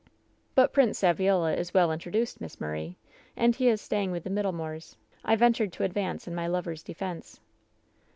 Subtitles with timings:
[0.57, 2.41] ^But Prince Saviola is well introduced.
[2.41, 2.97] Miss Mur ray,
[3.37, 7.39] and he is staying with the Middlemoors,' I ventured to' advance in my lover's defense.